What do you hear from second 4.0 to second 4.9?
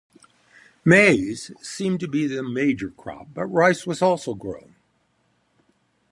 also grown.